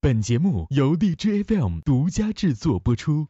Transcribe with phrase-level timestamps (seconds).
[0.00, 3.26] 本节目由荔枝 FM 独家制作播出。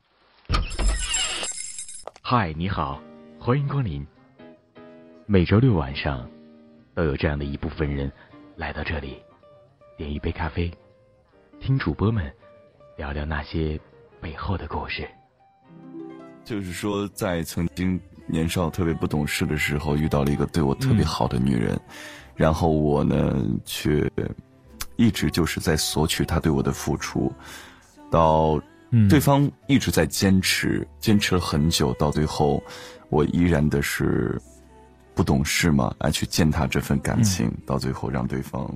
[2.20, 3.00] 嗨，你好，
[3.40, 4.06] 欢迎光临。
[5.24, 6.28] 每周六晚上，
[6.94, 8.12] 都有这样的一部分人
[8.54, 9.16] 来到这里，
[9.96, 10.70] 点一杯咖啡，
[11.58, 12.30] 听主播们
[12.98, 13.80] 聊聊那些
[14.20, 15.08] 背后的故事。
[16.44, 21.80] 就是说，在曾经年少特别不懂事的时候，遇到了一个对我特别好的女人，
[22.36, 24.06] 然后我呢，却。
[24.98, 27.32] 一直就是在索取他对我的付出，
[28.10, 28.60] 到
[29.08, 32.60] 对方一直在坚持，坚持了很久，到最后，
[33.08, 34.36] 我依然的是
[35.14, 38.68] 不懂事嘛，来去践踏这份感情，到最后让对方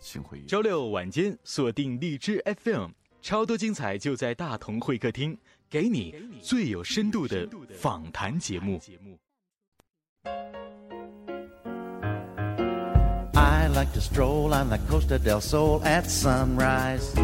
[0.00, 0.48] 心灰意冷。
[0.48, 2.88] 周六晚间锁定荔枝 FM，
[3.20, 5.36] 超多精彩就在大同会客厅，
[5.68, 7.46] 给你最有深度的
[7.78, 8.80] 访谈节目。
[13.76, 17.14] Like to stroll on the Costa del Sol at sunrise.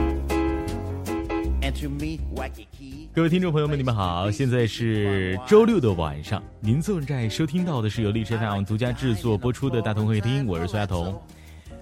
[1.62, 3.08] And to meet Waikiki.
[3.16, 4.30] 各位听众朋友们，你们好！
[4.30, 11.18] 现在是周六的晚上，您正在收听到的是由荔枝 FM 独家制作播出的大同会厅，我是苏亚彤。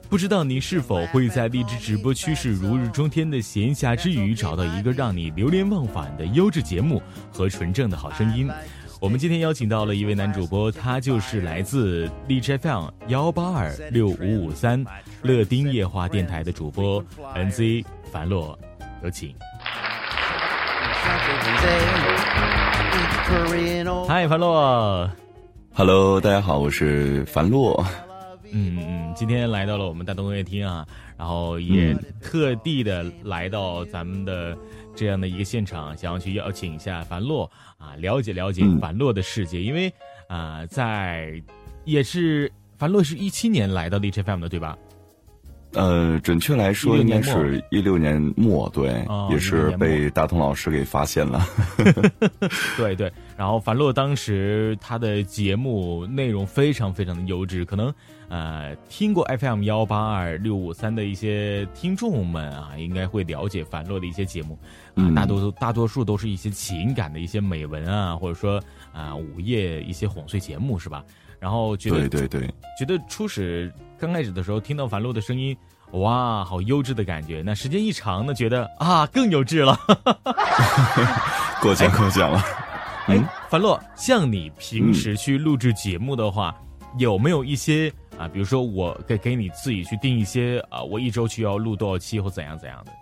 [0.08, 8.48] 不知道你是否会在荔枝直播趋势如日中天的闲暇之余，找到一个让你流连忘返的优质节目和纯正的好声音？
[9.00, 14.84] 我们今天邀请到了一位男主播，他就是来自荔枝 FM 幺八二六五五三
[15.22, 17.02] 乐丁夜话电台的主播
[17.34, 18.58] NZ 樊洛，
[19.02, 19.34] 有请。
[24.06, 25.10] 嗨，樊洛。
[25.72, 27.82] Hello，大家好，我是樊洛。
[28.52, 34.56] 嗯嗯，今天来到了我们大东音乐厅啊，然后也特地的来到咱们的。
[34.92, 37.48] 这样的一个现场，想要去邀请一下樊洛
[37.78, 39.90] 啊，了解了解樊洛的世界，因为
[40.26, 41.40] 啊，在
[41.84, 44.76] 也是樊洛是一七年来到 DJ FM 的，对吧？
[45.74, 51.46] 呃，准确来说应该是一六年末，对，也是被大同老师给发现了。
[52.76, 57.92] 对对，然后樊洛当时他的节目内容非常非常的优质，可能
[58.28, 64.58] 呃听过 FM 幺八二六五三的一些听众们啊，应该会了解樊洛的一些节目，
[64.96, 68.60] 啊，大多数大多数都是一些情感的一些美文啊，或者说
[68.92, 71.04] 啊午夜一些哄睡节目，是吧？
[71.38, 75.54] 然后觉得对对对，觉得初始刚开始的时候听到樊洛的声音，
[75.92, 77.42] 哇，好优质的感觉。
[77.44, 79.78] 那时间一长呢，觉得啊更优质了。
[81.60, 82.42] 过奖过奖了。
[83.08, 83.18] 哎，
[83.50, 86.54] 樊洛，像你平时去录制节目的话，
[86.96, 92.92] 有没有一些啊，比如说我给给你自己去定一些啊，我一周去要录多少期或怎样怎样的？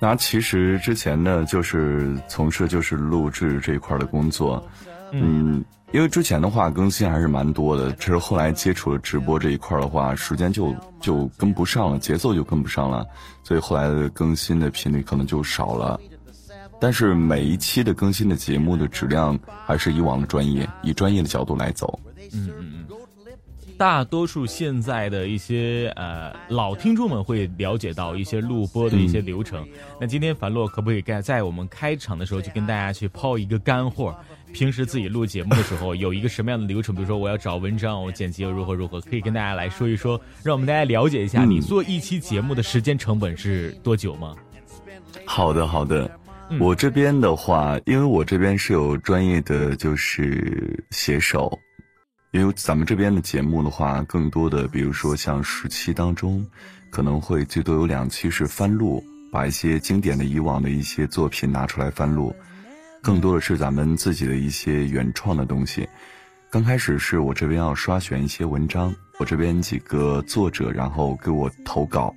[0.00, 4.66] 那其实之前呢，就是从事就是录制这一块的工作，
[5.12, 5.64] 嗯。
[5.92, 13.06] 因为之前的话更新还是蛮多的，只是后来接触了直播这一块的话，时间就就跟不上了，节奏就跟不上了，
[13.42, 16.00] 所以后来的更新的频率可能就少了。
[16.80, 22.00] 但是每一期的更新的节目的质量还是以往的专业，以专业的角度来走。
[22.32, 22.86] 嗯嗯嗯。
[23.78, 29.66] 大多数现在的一些呃老听众们会了解到一些录播的一些流程。
[30.00, 34.16] 那今天樊洛可不可以在在我们开场的时候就跟大家去抛一个干货？
[34.52, 36.94] 平时自己录节目的时候有一个什么样的流程？
[36.94, 44.36] 比如说我要找文章，我剪辑又如何如何，可以跟大家来说一说，让我们大家了解一下你做一期节目的时间成本是多久吗？
[45.24, 46.10] 好的，好的。
[46.60, 51.58] 我这边的话，因为我这边是有专业的就是写手，
[52.32, 56.46] 因为咱们这边的节目的话，更多的比如说像十期当中，
[56.90, 59.02] 可能会最多有两期是翻录，
[59.32, 62.34] 把一些经典的以往的一些作品拿出来翻录。
[63.02, 65.88] 更多的是咱们自己的一些原创的东西。
[66.48, 72.14] 刚开始是我这边要刷选一些文章，我这边几个作者然后给我投稿，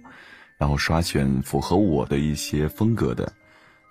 [0.59, 3.33] 然后刷选符合我的一些风格的。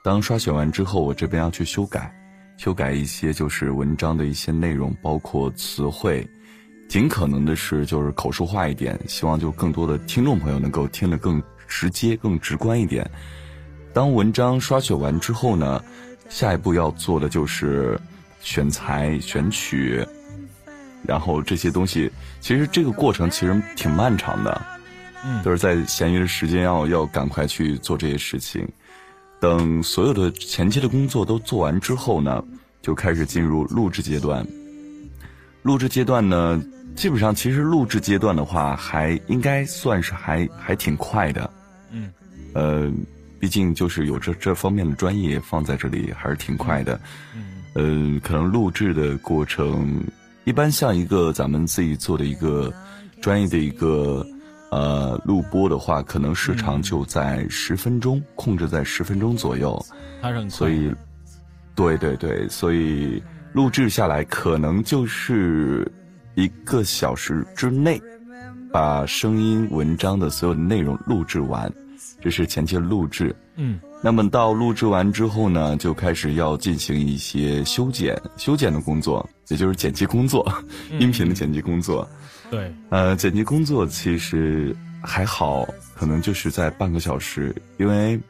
[0.05, 2.15] 当刷选完之后，我这边要去修改，
[2.57, 6.25] 修改一些就是文章的一些内容，包括词汇，
[6.89, 13.11] 尽可能的是就是口述化一点，希望就更多的听众朋友能够听得更直接、更直观一点。
[13.93, 15.83] 当文章刷选完之后呢？
[16.29, 17.99] 下一步要做的就是
[18.41, 20.05] 选材、选曲，
[21.07, 22.11] 然后这些东西，
[22.41, 24.63] 其实这个过程其实挺漫长的，
[25.25, 28.67] 嗯，都是在闲余的时间要要赶快去做这些事情。
[29.41, 32.43] 等所有的前期的工作都做完之后呢，
[32.83, 34.47] 就开始进入录制阶段。
[35.63, 36.63] 录制阶段呢，
[36.97, 41.51] 基本上其实录制阶段的话，还应该算是还还挺快的，
[41.91, 42.13] 嗯，
[42.55, 42.91] 呃。
[43.45, 46.99] 毕竟就是有这这方面的专业放在这里还是挺快的，
[47.75, 50.03] 嗯，可能录制的过程
[50.45, 52.73] 一般像一个咱们自己做的一个
[53.21, 54.27] 专业的一个
[54.71, 59.79] 呃，录播的话，可能时长就在十分钟，控制在十分钟左右。
[60.49, 60.91] 所以，
[61.75, 65.87] 对对对，所以录制下来可能就是
[66.35, 68.01] 一个小时之内，
[68.73, 71.71] 把声音、文章的所有的内容录制完，
[72.25, 73.37] 这是前期的录制。
[73.57, 73.79] 嗯。
[74.03, 80.47] 那么到录制完之后呢，就开始要进行一些修剪、修剪的工作，也就是剪辑工作，
[80.99, 82.07] 音频的剪辑工作。
[82.51, 88.21] 对，呃，剪辑工作其实还好，可能就是在半个小时，因为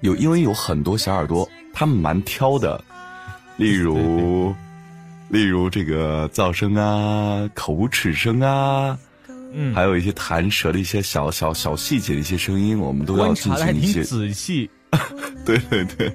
[0.00, 2.82] 有因为有很多小耳朵，他们蛮挑的，
[3.58, 4.54] 例如，
[5.28, 8.98] 例如这个噪声啊、口齿声啊。
[9.52, 14.68] 嗯，还有一些弹舌的一些小小小细节的一些声音，我们都要进行一些仔细。
[15.46, 16.06] 对对对，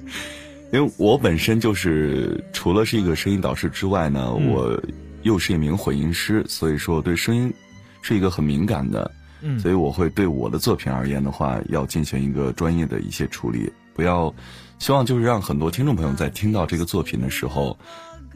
[0.72, 4.80] 因为我本身就是除了是一个声音导师之外呢，我
[5.24, 7.54] 又是一名混音师，所以说对声音
[8.02, 9.10] 是一个很敏感的。
[9.42, 14.34] 嗯，所以我会对我的作品而言的话，要进行一个专业的一些处理，不要
[14.80, 17.78] 希望就是让很多听众朋友在听到这个作品的时候，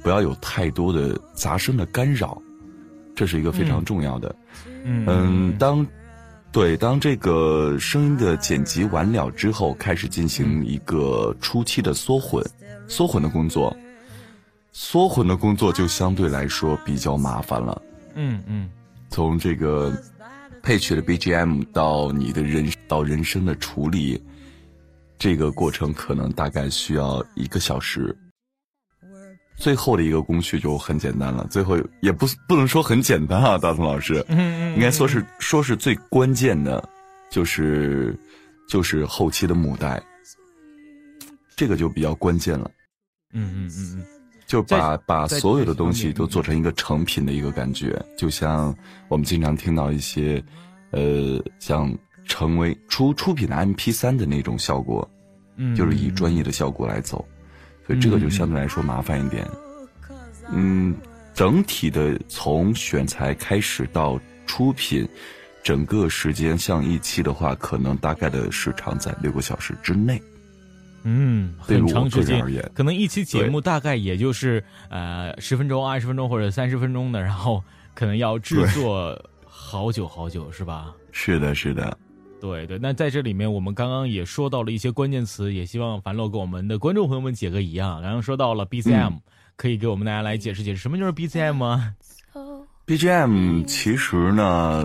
[0.03, 2.39] 不要有太多的杂声的干扰，
[3.15, 4.29] 这是一个非常重要的。
[4.29, 4.48] 嗯，
[5.57, 5.85] 当，
[6.51, 12.43] 对，当这个声音的剪辑完了之后，开始进行一个初期的缩混，
[12.87, 13.75] 缩混的工作，
[14.71, 17.81] 缩混的工作就相对来说比较麻烦了。
[18.15, 18.69] 嗯嗯，
[19.09, 19.93] 从这个
[20.63, 24.21] 配曲的 BGM 到你的人到人声的处理，
[25.17, 28.15] 这个过程可能大概需要一个小时。
[29.59, 36.81] 最后的一个工序就很简单了，最后也不不能说很简单啊， 大同老师，嗯应该说是说是最关键的，
[37.29, 38.17] 就是
[38.69, 40.01] 就是后期的母带，
[41.57, 42.71] 这个就比较关键了。
[43.33, 44.05] 嗯嗯嗯嗯，
[44.47, 48.73] 就把把所有的东西都做成一个成品的一个感觉，就像
[49.09, 50.41] 我们经常听到一些，
[50.91, 51.93] 呃，像
[52.25, 55.07] 成为出出品的 M P 三的那种效果，
[55.57, 57.27] 嗯，就是以专业的效果来走。
[57.89, 59.49] 所以这个就相对来说麻烦一点，
[60.51, 60.95] 嗯，
[61.33, 65.09] 整体的从选材开始到出品，
[65.63, 70.21] 整个时间像一期的话，可能大概的时长在六个小时之内。
[71.01, 77.63] 嗯，很长时间而言，可能一期节目大概也就是呃十分钟、二十分钟或者三十分钟的，然后
[77.95, 80.93] 可能要制作好久好久，是吧？
[81.11, 81.97] 是的，是的。
[82.41, 87.99] 对对，那在这里面，我们刚刚也说到了一些关键词，也希望樊洛跟我们的观众朋友们解个疑啊。
[88.01, 89.17] 刚刚说到了 BGM，
[89.55, 91.93] 可以给我们大家来解释解释，什么就是 BGM 啊
[92.87, 94.83] ？BGM 其实呢，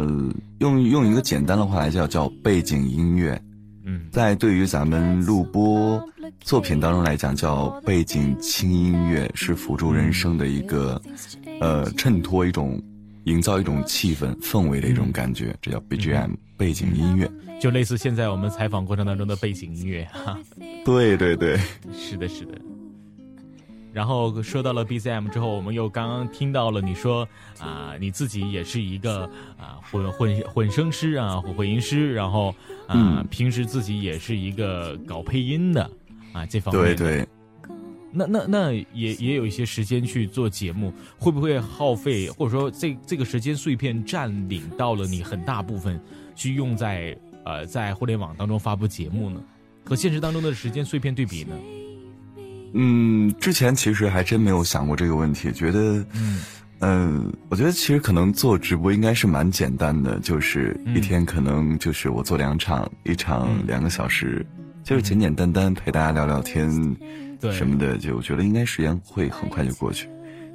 [0.59, 3.41] 用用一个简单的话来叫叫背景音乐。
[3.85, 6.03] 嗯，在对于咱们录播
[6.41, 11.01] 作品当中来讲，叫背景轻音乐，是辅助人声的一个，
[11.61, 12.83] 呃，衬托一种。
[13.25, 17.27] 营造一种气氛氛围的一种感觉，这叫 BGM 背景音乐，
[17.64, 20.38] 就类似现在我们采访过程当中的背景音乐哈。
[20.84, 21.58] 对对对，
[21.94, 22.52] 是的，是的。
[23.90, 27.26] 然后说到了 BCM 之后，我们又刚刚听到了你说
[27.58, 29.22] 啊，你自己也是一个
[29.56, 32.55] 啊混混混声师啊，混混音师，然后
[32.87, 35.90] 啊平时自己也是一个搞配音的
[36.34, 36.94] 啊这方面。
[36.94, 37.26] 对对。
[38.12, 45.99] 那那那也也有一些时间去做节目，会不会耗费，或者说这这个时间碎片占领到了你很大部分，
[46.37, 49.41] 去用在呃在互联网当中发布节目呢？
[49.85, 51.55] 和现实当中的时间碎片对比呢？
[52.72, 56.41] 嗯，之前其实还真没有想过这个问题，觉得嗯
[56.81, 64.44] 嗯，我觉得其实可能做直播应该是蛮简单的，就是一天可能就是我做两场，一场两个小时，
[64.82, 66.96] 就是简简单单陪大家聊聊天。
[67.53, 70.08] 什么的，就我觉得应该时间会很快就过去。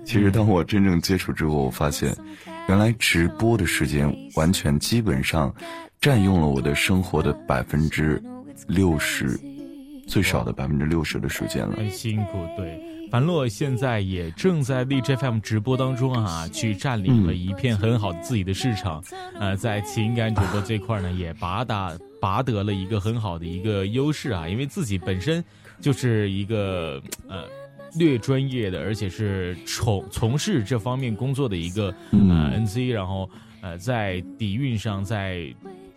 [0.03, 2.17] 其实当我真正接触之后，我发现，
[2.67, 5.53] 原来直播的时间完全基本上
[6.01, 8.22] 占用了我的生活的百分之
[8.68, 9.38] 六十，
[10.08, 11.75] 最少的百分之六十的时间了。
[11.75, 12.82] 很辛苦，对。
[13.12, 19.03] 樊洛现在也正在荔枝 FM 直播当中啊，去占领了一片很好的自己的市场。
[19.39, 21.91] 呃，在情感主播这块呢，也拔打
[22.22, 25.44] 拔得了一个很好的一个优势啊，因为自己本身。
[25.82, 27.46] 就是一个呃
[27.96, 33.29] 略专业的，而且是从从事这方面工作的一个呃 NC，然后
[33.62, 35.48] 呃在底蕴上，在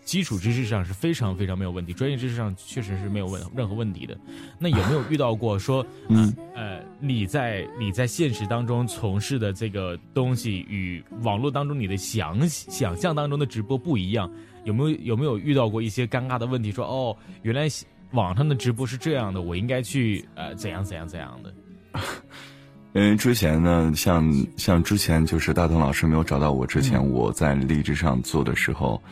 [0.04, 4.16] 基础知识上是非常非常没有问题，专业知识上确实是没有问任何问题的。
[4.58, 14.30] 那有没有遇到过说，嗯呃你在你在现实当中从事的这个东西与网络当中你的想想象当中的直播不一样？
[14.64, 16.70] 有没有有没有遇到过一些尴尬的问题？
[16.70, 17.68] 说哦原来。
[18.12, 21.54] 网上的直播是这样的，我应该去呃怎样怎样怎样的？
[22.92, 29.02] 因为之前呢，像像之前就是大东老师没有找到我之前，我在荔枝上做的时候，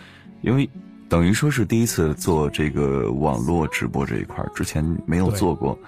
[0.43, 0.69] 因为
[1.09, 5.79] 等于说是第一次做这个网络直播这一块之前没有做过。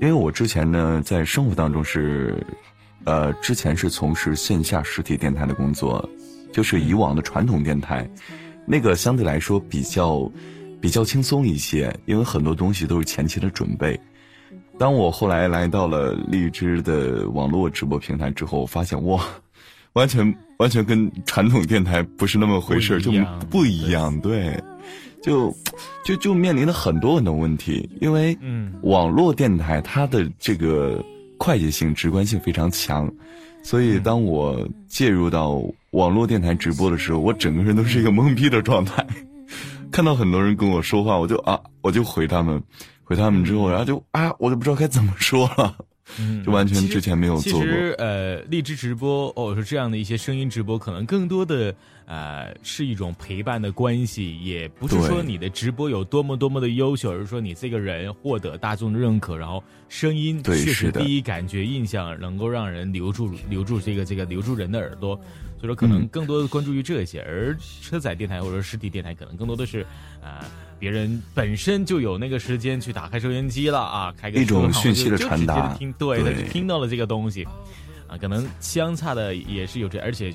[0.00, 2.44] 因为我之前呢，在生活当中是，
[3.04, 6.06] 呃，之前是从事线下实体电台的工作，
[6.52, 8.08] 就是以往的传统电台，
[8.66, 10.30] 那个相对来说比较
[10.80, 13.98] 比较轻松一些，因为很多东西都是前期的准备。
[14.76, 19.24] 当我后来来到了荔枝的网络直播平台之后，我发现哇，
[19.94, 23.10] 完全完全跟传统电台不是那么回事，就
[23.50, 24.62] 不一样，对。
[25.22, 25.50] 就，
[26.04, 28.36] 就就面临了很多很多问题，因为
[28.82, 31.02] 网络电台它的这个
[31.38, 33.10] 快捷性、直观性非常强，
[33.62, 39.02] 所以当我介入到网络电台直播的时候，我整个人都是一个懵逼的状态。
[39.90, 42.62] 看到很多人跟我说话，我就啊，我就回他们，
[43.02, 45.74] 回他们之后，然后就啊，我就不知道该怎么说了。
[46.18, 47.62] 嗯，就完全之前没有做过。
[47.62, 51.74] 其实，呃，荔枝直播，哦，说这样的一些声音直播，可能更多的，
[52.06, 65.16] 呃，是一种陪伴的关系，也不是说你的直播有多么多么的优秀，而是说你这个人获得大众的认可，然后声音确实第一感觉印象能够让人留住留住这个这个留住人的耳朵，
[65.58, 69.86] 所以说可能更多的关注于这些，而车载电台或者实体电台可能更多的是，
[70.22, 70.44] 啊。
[70.76, 77.46] 别人本身就有那个时间去打开收音机了啊，开个一种讯息的传达，听对的，听到了这个东西，
[78.06, 80.34] 啊，可能相差的也是有这，而且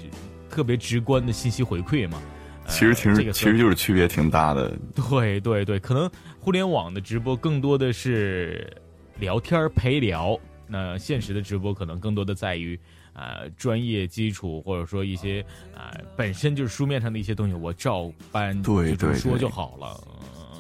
[0.50, 2.22] 特别直观的信息回馈嘛。
[2.68, 4.72] 其实其实其实就是区别挺大的。
[5.10, 8.72] 对对对，可能互联网的直播更多的是
[9.20, 10.38] 聊天陪聊，
[10.68, 12.79] 那现实的直播可能更多的在于
[13.13, 15.44] 呃专业基础或者说一些
[15.75, 20.00] 啊本身就是书面上的一些东西，我照搬对对说就好了。
[20.08, 20.20] 嗯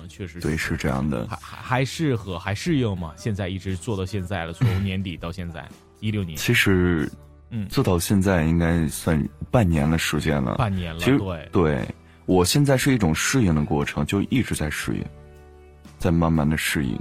[0.09, 3.13] 确实对，是这样的，还还还适合，还适应吗？
[3.15, 5.69] 现在一直做到现在了，从 年底到现在，
[5.99, 6.35] 一六年。
[6.35, 7.07] 其实，
[7.49, 10.55] 嗯，做到现在应该算半年的时间了。
[10.55, 11.87] 半年了，其实对对，
[12.25, 15.03] 我现在是一种适应的过程，就一直在适应，
[15.97, 16.95] 在慢慢的适应。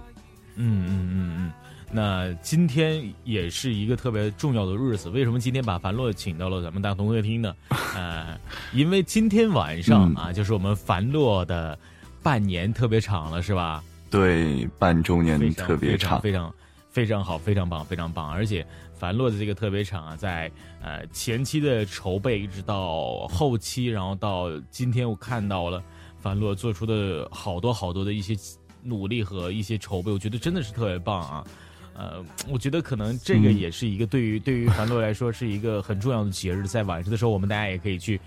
[0.56, 1.52] 嗯嗯嗯嗯，
[1.92, 7.54] 那今天也是一个特别重要的日子，为什么今天把樊洛请到了咱们大同客厅呢？
[7.94, 8.38] 呃，
[8.72, 11.78] 因为今天晚上啊，就是我们樊洛的。
[12.20, 13.82] 半年特别长了，是吧？
[14.10, 16.54] 对，半周年特别长，非常非常
[16.98, 18.28] 非常好，非常棒，非常棒。
[18.28, 20.50] 而且樊洛的这个特别场啊，在
[20.82, 25.80] 呃前期的筹备，一直到后期，然后到今天，我看到了
[26.20, 28.36] 樊洛做出的好多好多的一些
[28.82, 31.46] 努力和一些筹备，我觉得真的是特别棒啊。
[31.94, 38.20] 呃，我觉得可能这个也是一个对于对于樊洛来说是一个很重要的节日，在晚上的时候，我们大家也可以去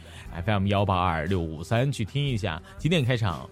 [0.45, 2.61] FM 幺八二六五三去听一下。
[2.77, 3.49] 几点开场？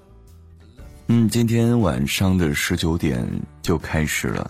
[1.08, 3.28] 嗯，今天晚上的十九点
[3.62, 4.50] 就开始了。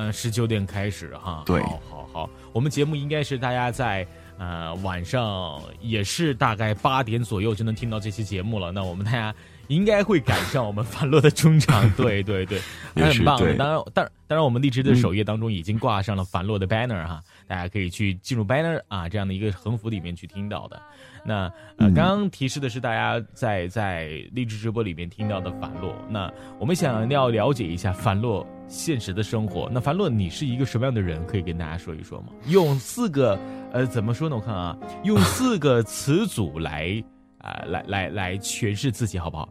[0.00, 1.42] 嗯，十九点开始哈。
[1.44, 2.30] 对，好，好，好。
[2.52, 4.06] 我们节目应该是大家在
[4.38, 8.72] 呃晚上也是大概八点左右就能听到这期节目了。
[8.72, 9.34] 那我们大家
[9.68, 11.88] 应该会赶上我们凡洛的中场。
[11.94, 12.60] 对，对，对，
[12.94, 13.38] 很棒。
[13.38, 20.80] 当然，当然，当然，我们荔枝的首页当中已经挂上了凡洛的 banner 哈，大家可以去进入 banner 啊这样的一个横幅里面去听到的。
[21.24, 25.92] 那呃，刚刚提示的是大家在在励志直播里面听到的樊洛。
[26.08, 29.68] 那我们想要了解一下樊洛现实的生活。
[29.72, 31.26] 那樊洛，你是一个什么样的人？
[31.26, 32.28] 可以跟大家说一说吗？
[32.46, 33.36] 用四个
[33.72, 34.36] 呃，怎么说呢？
[34.36, 37.02] 我看啊，用四个词组来
[37.38, 39.48] 啊，来来来诠释自己，好不好？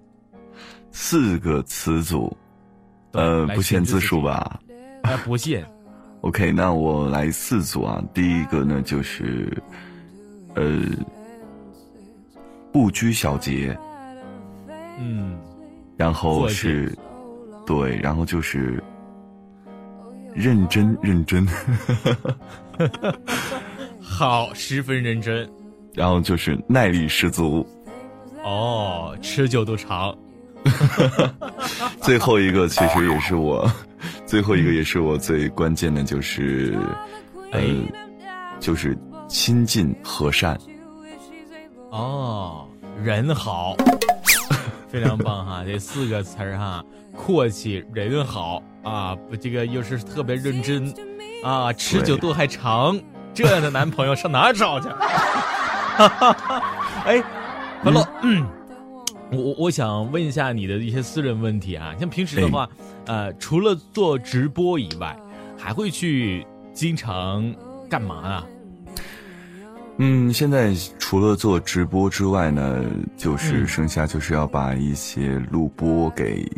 [0.89, 2.34] 四个词组，
[3.12, 4.62] 呃，不限字数吧？
[5.03, 5.70] 呃，不限。
[6.21, 8.03] OK，那我来四组啊。
[8.13, 9.51] 第一个呢，就是
[10.55, 10.81] 呃。
[12.71, 13.75] 不拘小节，
[14.99, 15.35] 嗯，
[15.97, 16.95] 然后是，
[17.65, 18.81] 对，然后就是
[20.35, 21.47] 认真认真，
[23.99, 25.49] 好，十分认真，
[25.95, 27.67] 然后就是耐力十足，
[28.43, 30.15] 哦，持久度长，
[32.01, 33.67] 最后一个其实也是我，
[34.29, 36.77] 最后一个也是我最关键的就是，
[37.51, 37.59] 呃，
[38.59, 38.95] 就是
[39.27, 40.55] 亲近和善。
[41.89, 42.67] 哦，
[43.03, 43.75] 人好，
[44.88, 45.63] 非常棒哈！
[45.65, 46.86] 这四个词儿哈，
[47.17, 50.93] 阔气，人好啊，不，这个又是特别认真
[51.43, 53.01] 啊，持久度还长，
[53.33, 54.89] 这样的男朋友上哪找去？
[57.03, 57.24] 哎，
[57.83, 58.45] 完了，嗯，
[59.31, 62.67] 我我想问一下你的一些私人问题啊，像平时的话，
[63.05, 65.15] 呃，除了做直播以外，
[65.57, 67.53] 还会去经常
[67.89, 68.48] 干嘛啊？
[69.98, 72.83] 嗯，现在除了做直播之外呢，
[73.17, 76.50] 就是剩下就是要把一些录播给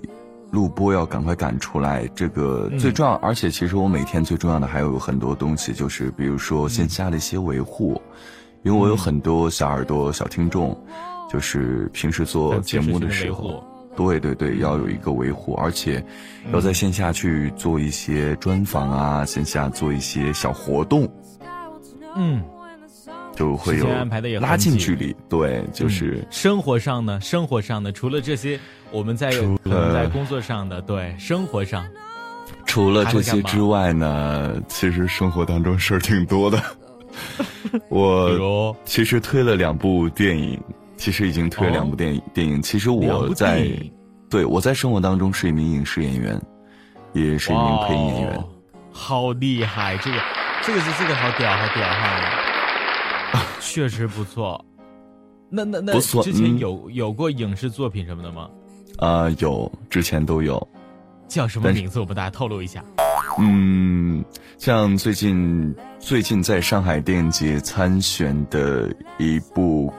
[0.52, 2.08] 录播要赶快赶出来。
[2.16, 8.00] 这个最重要，而且其实我每天最重要的还有很多东西，就是比如说线下的一些维护，
[8.64, 10.80] 因为我有很多小耳朵、小听众，
[11.32, 13.64] 就是平时做节目的时候，
[13.96, 16.04] 对对对，要有一个维护，而且
[16.52, 21.10] 要在线下去做一些专访啊，线下做一些小活动，
[22.18, 22.44] 嗯，
[23.34, 23.88] 就会有
[24.40, 25.16] 拉近距离。
[25.30, 28.60] 对，就是生活上呢，生活上呢，除了这些，
[28.92, 29.32] 我们在
[29.64, 31.86] 我们在工作上的，对，生活上。
[32.66, 36.62] 除了这些之外呢，其实生活当中事儿挺多的。
[37.90, 40.58] 我其实推了两部电影，
[41.02, 42.22] 其实已经推了两部电影。
[42.32, 43.68] 电影其实我在，
[44.30, 46.40] 对我在生活当中是一名影视演员，
[47.12, 48.44] 也是一名配音演员。
[48.92, 49.98] 好厉害！
[49.98, 50.18] 这个，
[50.62, 53.44] 这个是这个好屌，好屌哈！
[53.60, 54.64] 确实不错。
[55.50, 58.48] 那那那之前有有过影视作品什么的吗？
[59.00, 60.66] 啊，有，之前都有。
[61.28, 62.00] 叫什么名字？
[62.00, 62.84] 我们大家透露一下。
[63.40, 64.24] 嗯，
[64.60, 69.92] 像最近最近在上海电影节参选的一部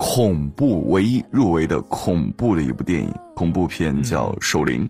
[0.00, 4.84] 恐怖唯一入围的恐怖的一部电影恐怖片叫《守灵》，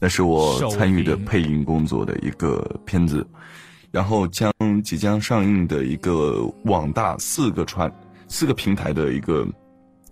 [0.00, 3.24] 那是我参与的配音工作的一个片子。
[3.92, 4.52] 然后将
[4.84, 7.92] 即将上映的一个网大四个传
[8.28, 9.44] 四个平台的一个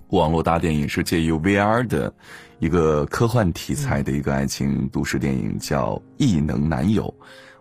[0.08, 2.12] 网络大电影是借由 VR 的。
[2.58, 7.04] 一个科幻题材的一个爱情都市电影叫《异能男友》，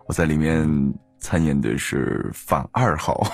[0.06, 0.68] 我在里面
[1.18, 3.24] 参演的是反二号，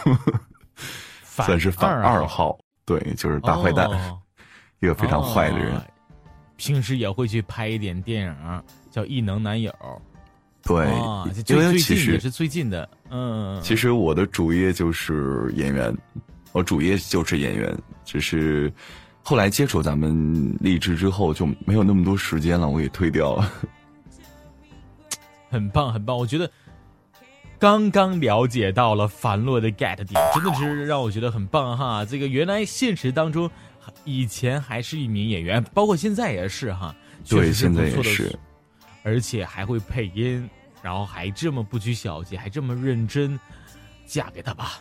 [1.24, 3.88] 算是反二号，对，就是大坏蛋，
[4.80, 5.80] 一个非常坏的人。
[6.56, 9.70] 平时也会去拍一点电影，叫《异能男友》。
[10.62, 10.86] 对，
[11.48, 13.60] 因为其实也是最近的，嗯。
[13.62, 15.94] 其实我的主业就是演员，
[16.52, 18.72] 我主业就是演员，只是。
[19.26, 23.50] 后来接触咱们励志之后，就没有那么多时间了，我给退掉了。
[25.48, 26.14] 很棒，很棒！
[26.14, 26.50] 我觉得
[27.58, 32.04] 刚刚了解到了樊洛的 get 点，真的是让我觉得很棒哈。
[32.04, 33.50] 这个原来现实当中
[34.04, 36.94] 以前还是一名演员，包括现在也是哈，
[37.28, 38.38] 对，现在也是，
[39.02, 40.48] 而且还会配音，
[40.82, 43.38] 然后还这么不拘小节，还这么认真，
[44.06, 44.72] 嫁给他吧。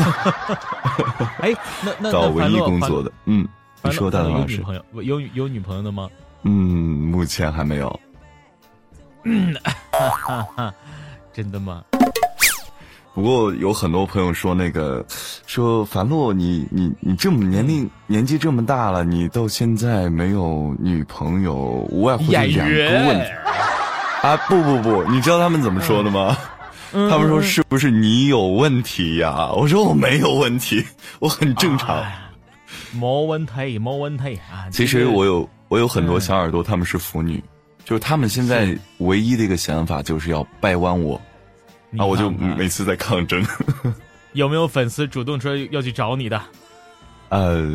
[1.40, 1.52] 哎，
[1.84, 3.46] 那那找文艺工作的，嗯，
[3.82, 6.08] 你说的有女朋友有有女朋友的吗？
[6.42, 6.50] 嗯，
[7.10, 8.00] 目前还没有。
[9.24, 9.54] 嗯，
[11.32, 11.82] 真的吗？
[13.12, 15.04] 不过有很多朋友说那个，
[15.46, 21.54] 说樊洛，你你你这么年龄年纪这么大了，你到现在没有女朋友，
[21.90, 23.30] 无外乎两个问题。
[24.22, 26.36] 啊，不不不，你知道他们怎么说的吗？
[26.92, 29.50] 他们说是不是你有问题呀？
[29.54, 30.84] 我说我没有问题，
[31.18, 32.04] 我很正常。
[32.92, 34.70] 没问题，没问题啊！
[34.70, 37.42] 其实我有我有很多小耳朵，他们是腐女，
[37.84, 41.20] 就是他们现在唯一的一个想法就是要掰弯我，
[41.96, 43.44] 啊，我就每次在抗争。
[44.34, 46.40] 有没有粉丝主动说要去找你的？
[47.30, 47.68] 呃，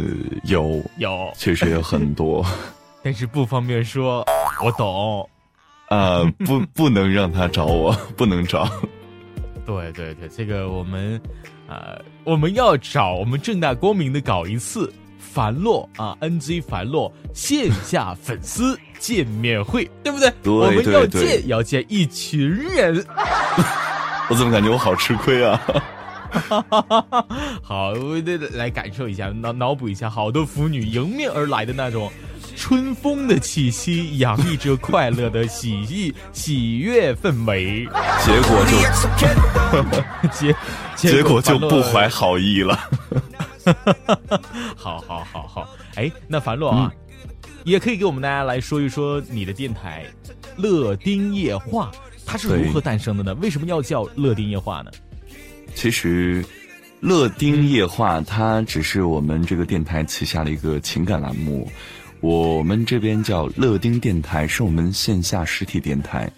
[0.43, 2.45] 有有，确实有很多，
[3.03, 4.25] 但是不方便说。
[4.63, 5.29] 我懂，
[5.89, 8.69] 啊，不 不能让他找我，不能找。
[9.65, 11.19] 对对对，这个我们，
[11.67, 20.31] 呃，我们要找我们正大光明的搞一次樊洛啊，NG 樊洛线下粉丝见面会，对不对？
[20.43, 23.05] 对我们要见要见一群人，
[24.29, 25.61] 我怎么感觉我好吃亏啊？
[27.61, 32.11] 好，我得来感受一下，脑脑补一下，好多腐女迎面而来的那种。
[32.57, 37.85] 春风的气息洋溢着快乐的喜意喜悦氛围，
[38.23, 38.65] 结果
[40.31, 40.55] 就 结
[40.95, 42.79] 结果就不怀好意了。
[44.77, 46.89] 好好好好，哎，那樊洛啊，
[47.65, 50.05] 也可以给我们大家来说一说你的电台
[50.55, 51.91] “乐丁夜话”，
[52.23, 53.33] 它是如何诞生的呢？
[53.41, 54.91] 为什么要叫“乐丁夜话”呢？
[55.73, 56.45] 其实
[57.01, 61.67] ，“乐丁夜话”它只是我们这个电台旗下的一个情感栏目。
[62.21, 66.31] 我们这边叫乐丁电台，是我们线下实体电台，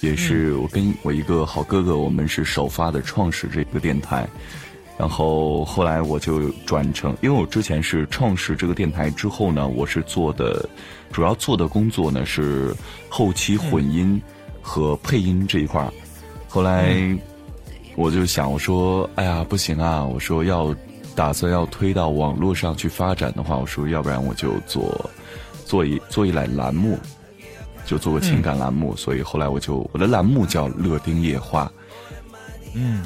[0.00, 4.28] 也是我跟我一个好哥哥，我们是首发的创始这个电台。
[4.98, 10.68] 然后后来我就转成，因为我之前是创始这个电台之后呢，我是做的，
[11.12, 12.74] 主要做的工作呢是
[13.08, 14.20] 后期混音
[14.62, 15.92] 和配音这一块儿。
[16.48, 16.96] 后来
[17.94, 20.74] 我就想，我说，哎呀，不行啊，我说要
[21.14, 25.10] 打算要推到网络上去发展的话，我说要不然我就做。
[25.66, 26.96] 做一做一栏栏目，
[27.84, 31.64] 就做个情感栏目，所以后来我就我的栏目叫《乐丁夜话》。
[32.72, 33.02] 嗯，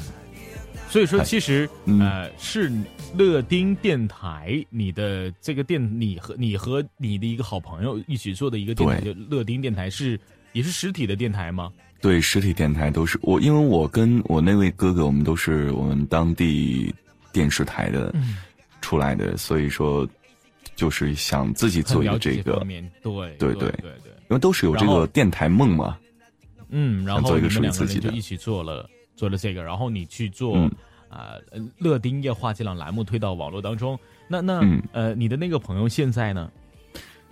[0.91, 1.67] 所以说其实
[2.01, 2.69] 呃是
[3.15, 10.19] 乐丁电台，你的这个电，你和你和你的一个好朋友一起做的一个电台，就乐丁电台是
[10.51, 11.71] 也是实体的电台吗？
[12.01, 16.93] 对，实体电台都是我，因为我跟我那位哥哥，我们都是我们当地
[17.31, 18.13] 电视台的
[18.81, 20.05] 出来的，所以说。
[20.73, 22.65] 就是想自己做一个这个，
[23.03, 25.95] 对对对对对，因为都是有这个电台梦嘛。
[26.69, 28.89] 嗯，然后你们两个人就一起做了
[29.21, 30.57] 做了这个，然后你去做
[31.07, 31.35] 啊
[31.77, 33.95] 乐丁夜话这档栏目推到网络当中。
[34.27, 36.49] 那那呃，你的那个朋友现在呢？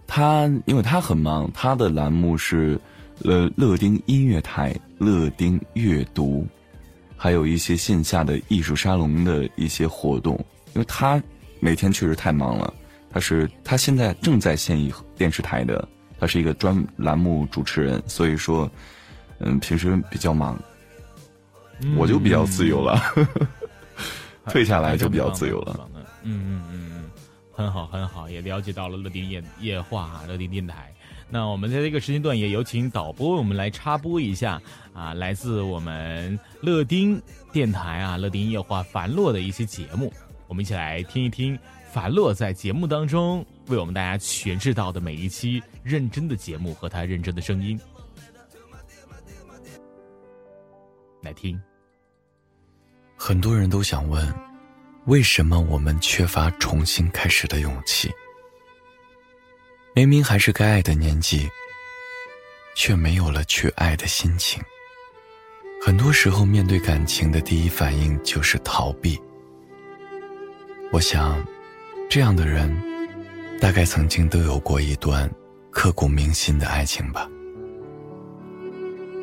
[0.05, 2.79] 他因为他很忙，他的栏目是
[3.23, 6.45] 呃乐丁音乐台、乐丁阅读，
[7.17, 10.35] 还有一些线下的艺术沙龙的一些活动。
[10.75, 11.19] 因为他
[11.59, 12.71] 每天确实太忙了，
[13.09, 18.69] 他是他现在正在线艺电视台的，他是一个专栏目主持人，所以说。
[19.41, 20.61] 嗯，平时比较忙，
[21.97, 22.99] 我就比较自由了，
[24.47, 25.89] 退下来就比较自由了。
[26.23, 27.11] 嗯嗯嗯嗯，
[27.51, 30.93] 很好很好，也了解到了乐丁夜夜话、乐丁电台。
[31.29, 34.59] 那我们在这个时间段也有请导播，我们来插播一下
[34.93, 37.21] 啊，来自我们乐丁
[37.53, 40.11] 电台啊，乐丁夜话樊洛的一些节目，
[40.47, 41.57] 我们一起来听一听
[41.91, 47.79] 樊洛在节目当中为我们大家诠释到的每一期认真的节目和他认真的声音。
[51.21, 51.61] 来听。
[53.21, 54.33] 很多人都想问，
[55.05, 58.09] 为什么我们缺乏重新开始的勇气？
[59.93, 61.49] 明明还是该爱的年纪，
[62.75, 64.63] 却没有了去爱的心情。
[65.85, 69.21] 很多时候，面对感情的第一反应就是逃避。
[70.93, 71.45] 我想，
[72.09, 72.73] 这样的人，
[73.59, 75.29] 大概曾经都有过一段
[75.71, 77.29] 刻骨铭心的爱情吧。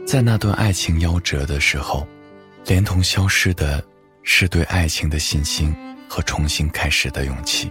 [0.06, 2.06] 在那段爱情夭折的时候，
[2.66, 3.82] 连同消失的，
[4.24, 5.72] 是对爱情的信心
[6.08, 7.70] 和重新开始的勇气。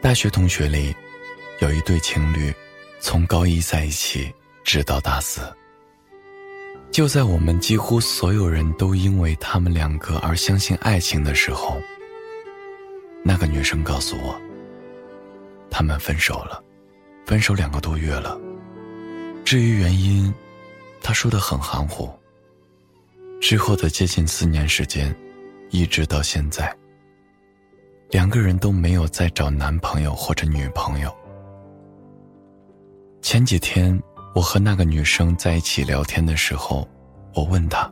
[0.00, 0.94] 大学同学里，
[1.58, 2.54] 有一对情侣，
[3.00, 5.40] 从高一在一起，直到大四。
[6.92, 11.76] 就在我们几乎所有人都因为他们两个而相信爱情的时候，
[13.24, 14.40] 那个女生告诉我，
[15.68, 16.62] 他们分手了，
[17.26, 18.38] 分手两个多月了。
[19.44, 20.32] 至于原因，
[21.06, 22.10] 他说的很含糊。
[23.40, 25.14] 之后的接近四年时间，
[25.70, 26.76] 一直到现在，
[28.10, 31.16] 两个人都没有再找男朋友或者女朋友。
[33.22, 33.96] 前几天
[34.34, 36.88] 我和那个女生在一起聊天的时候，
[37.34, 37.88] 我问她，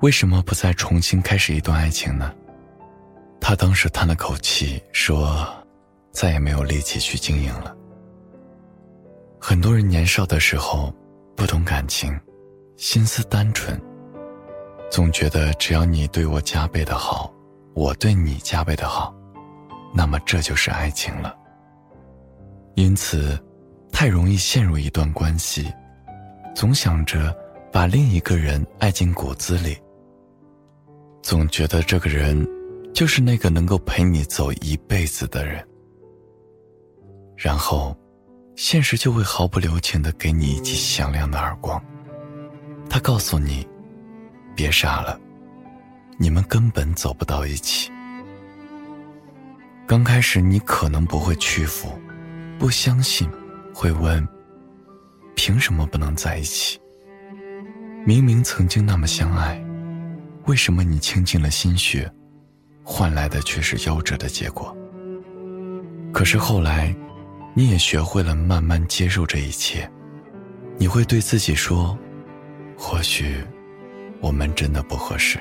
[0.00, 2.34] 为什么不再重新开始一段爱情呢？
[3.40, 5.46] 她当时叹了口气说，
[6.10, 7.72] 再也没有力气去经营了。
[9.38, 10.92] 很多人年少的时候
[11.36, 12.18] 不懂感情，
[12.76, 13.80] 心思单纯，
[14.90, 17.32] 总觉得只要你对我加倍的好，
[17.74, 19.14] 我对你加倍的好，
[19.92, 21.36] 那么这就是爱情了。
[22.76, 23.38] 因此，
[23.92, 25.72] 太容易陷入一段关系，
[26.54, 27.36] 总想着
[27.72, 29.76] 把另一个人爱进骨子里，
[31.20, 32.46] 总觉得这个人
[32.92, 35.66] 就是那个能够陪你走一辈子的人，
[37.36, 37.96] 然后。
[38.56, 41.82] 现实就会毫不留情的给你一记响亮的耳光。
[42.88, 43.66] 他告诉你
[44.54, 45.18] ：“别傻了，
[46.18, 47.90] 你们根本走不到一起。”
[49.86, 51.92] 刚开始你可能不会屈服，
[52.58, 53.28] 不相信，
[53.74, 54.26] 会问
[55.34, 56.80] ：“凭什么不能在一起？
[58.06, 59.60] 明明曾经那么相爱，
[60.46, 62.10] 为什么你倾尽了心血，
[62.84, 64.74] 换来的却是夭折的结果？”
[66.14, 66.94] 可是后来。
[67.56, 69.88] 你也学会了慢慢接受这一切，
[70.76, 71.96] 你会对自己说
[72.76, 73.36] ：“或许，
[74.20, 75.38] 我们真的不合适。”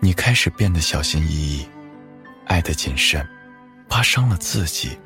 [0.00, 1.68] 你开始变得小心翼翼，
[2.46, 3.26] 爱的谨慎，
[3.86, 4.98] 怕伤了自己，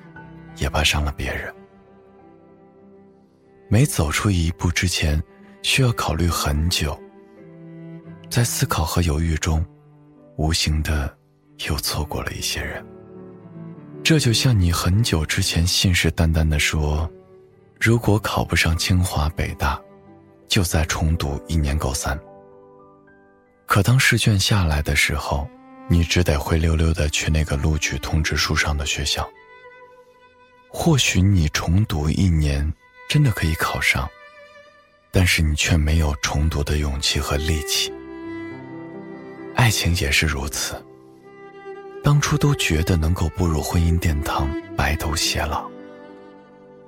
[0.56, 1.52] 也怕伤了别人。
[3.68, 5.20] 每走出一步之前，
[5.62, 6.98] 需要考虑很久。
[8.30, 9.64] 在思考和犹豫中，
[10.36, 11.12] 无形的
[11.68, 12.84] 又错过了一些人。
[14.08, 17.06] 这就像你很久之前信誓旦旦地说
[17.78, 19.78] ：“如果考不上清华北大，
[20.48, 22.18] 就再重读一年高三。”
[23.68, 25.46] 可当试卷下来的时候，
[25.90, 29.28] 你只得灰溜溜的去那个录取通知书上的学校。
[30.70, 32.72] 或许你重读一年
[33.10, 34.08] 真的可以考上，
[35.10, 37.92] 但是你却没有重读的勇气和力气。
[39.54, 40.82] 爱情也是如此。
[42.02, 45.68] 当初都觉得能够步入婚姻殿堂，白头偕老。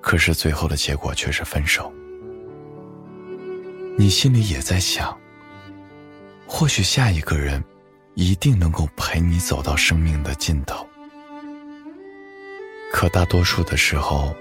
[0.00, 1.92] 可是最后的结果却是分手。
[3.98, 5.16] 你心里也在想，
[6.46, 7.62] 或许下一个人，
[8.14, 10.86] 一定能够陪你走到生命的尽头。
[12.92, 14.34] 可大多数的时候，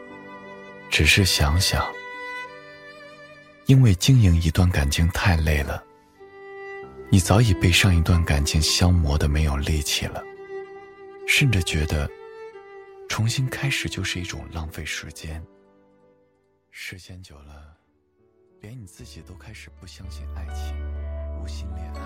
[0.89, 1.85] 只是想想，
[3.65, 5.83] 因为经营一段感情太累了，
[7.09, 10.23] 你早已被上一段感情消磨的没有力气了。
[11.31, 12.09] 甚至觉得
[13.07, 15.39] 重新开始就是一种浪费时间。
[16.71, 17.77] 时间久了，
[18.61, 20.75] 连你自己都开始不相信爱情，
[21.39, 22.01] 无心恋爱。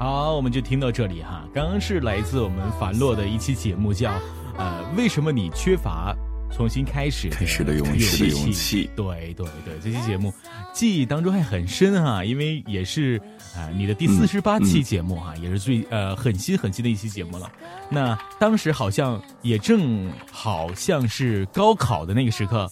[0.00, 1.48] 好，我们就听到这里哈。
[1.54, 4.10] 刚刚是来自我们樊洛的一期节目，叫
[4.58, 6.12] 呃，为什么你缺乏
[6.54, 8.28] 重新开始开始的勇气？
[8.28, 10.32] 勇气对对对，这期节目
[10.72, 13.20] 记忆当中还很深哈，因为也是
[13.56, 17.50] 啊你的第四十八期节目哈，也是最呃很新很新的一期节目了。
[17.88, 22.70] 那当时好像也正好像是高考的那个时刻。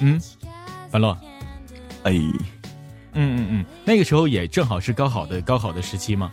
[0.00, 0.20] 嗯，
[0.90, 1.16] 樊洛，
[2.02, 2.12] 哎。
[3.14, 6.30] 嗯嗯嗯，那个时候也正好是高考的高考的时期吗？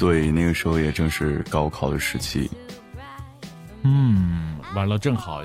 [0.00, 2.50] 对，那个时候也正是高考的时期。
[3.82, 5.42] 嗯，完了，正好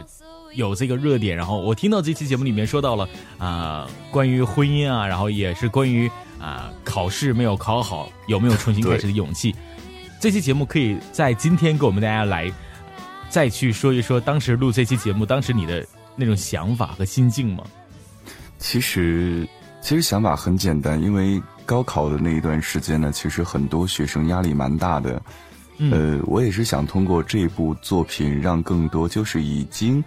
[0.54, 9.54] 有这个热点，然后我听到这期节目里面说到了啊，关于婚姻啊，然后也是关于啊考试没有考好，有没有重新开始的勇气。
[10.22, 12.50] 这期节目可以在今天给我们大家来
[13.30, 17.66] 再去说一说当时录这期节目当时你的那种想法和心境吗？
[18.58, 19.46] 其实。
[19.82, 25.22] 其实想法很简单，因为高考的那一段时间呢，其实很多学生压力蛮大的。
[25.92, 30.02] 呃，我也是想通过这部作品，让更多就是已经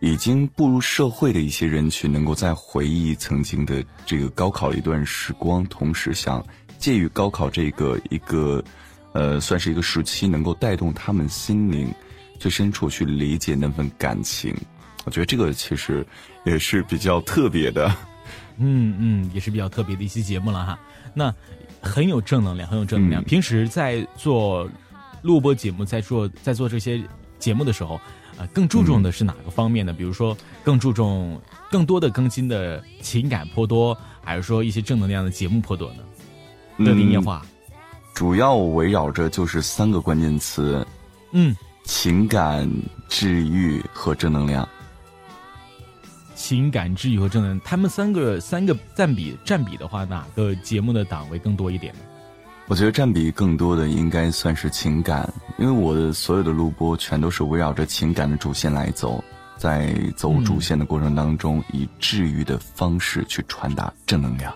[0.00, 6.42] 已经步入社会的一些人群，能够再回忆曾经的这个高考一段时光，同时想
[6.78, 8.64] 借于高考这个一个
[9.12, 11.92] 呃，算是一个时期，能够带动他们心灵
[12.38, 14.56] 最深处去理解那份感情。
[15.04, 16.06] 我觉得这个其实
[16.44, 17.94] 也是比较特别的。
[18.58, 20.78] 嗯嗯，也是比较特别的一期节目了哈。
[21.14, 21.34] 那
[21.80, 23.24] 很有正能量，很有正能量。
[23.24, 24.68] 平时在做
[25.20, 27.02] 录播节目，在做在做这些
[27.38, 28.00] 节目的时候，
[28.36, 29.92] 呃，更注重的是哪个方面呢？
[29.92, 36.02] 比如说，更注重更多的更新的情感颇多，还是说一些正能量的节目颇多呢？
[36.78, 37.44] 乐林夜话，
[38.14, 40.86] 主要围绕着就是三个关键词，
[41.32, 42.70] 嗯，情感、
[43.08, 44.66] 治愈和正能量。
[46.42, 52.00] 情感治愈和正能量，他们三个三个占比占比的话，哪个节目的档位更多一点呢？
[52.66, 59.22] 我觉得占比更多的应该算是情感，因为我的所有的录播全都是围绕着情感的主线来走，
[59.56, 64.52] 在走主线的过程当中，以治愈的方式去传达正能量。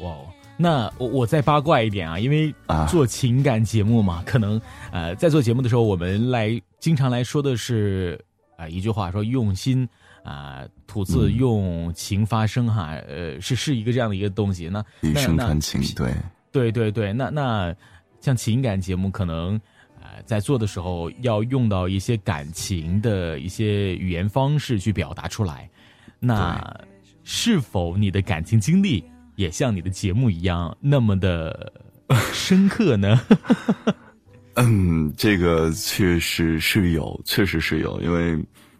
[0.00, 0.12] 哇，
[0.56, 2.52] 那我我再八卦一点啊，因为
[2.88, 8.20] 做情感节目嘛，可能呃在做节目的时候，我们来经常来说的是
[8.56, 9.88] 啊一句话说用心。
[10.22, 14.68] 啊，吐字用情发声哈，呃，是是一个这样的一个东西。
[14.68, 16.12] 那以声传情，对，
[16.52, 17.12] 对对对。
[17.12, 17.74] 那那
[18.20, 19.60] 像情感节目，可能
[20.00, 25.68] 呃在做的时候要用到一些感情的一些语言方式去表达出来。
[26.18, 26.62] 那
[27.24, 29.02] 是否你的感情经历
[29.36, 31.72] 也像你的节目一样那么的
[32.32, 33.18] 深刻呢？
[34.56, 38.36] 嗯，这个确实是有，确实是有，因为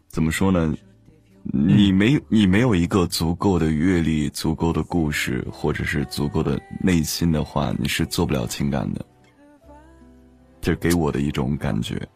[0.09, 0.75] 怎么说呢？
[1.43, 9.05] 你没你没有一个足够的阅历、足够的故事，或者是足够的内心的话，你是做不了情感的。
[10.61, 12.07] 这给我的一种感觉。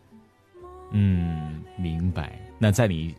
[0.93, 2.39] 嗯，明白。
[2.59, 3.15] 那在你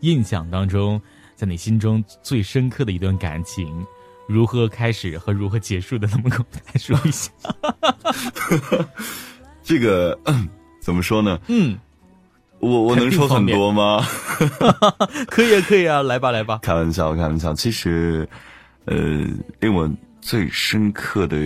[0.00, 1.00] 印象当中，
[1.34, 3.84] 在你心中最深刻的一段感情，
[4.28, 6.06] 如何开始和如何结束的？
[6.08, 7.32] 能不能再说一下？
[9.64, 10.18] 这个
[10.80, 11.40] 怎么说呢？
[11.48, 11.78] 嗯。
[12.60, 14.04] 我我能说很多吗？
[15.28, 16.60] 可以啊，可以啊，来吧，来吧。
[16.62, 17.52] 开玩笑，开玩笑。
[17.54, 18.26] 其实，
[18.86, 18.96] 呃，
[19.60, 19.88] 令我
[20.20, 21.36] 最深刻的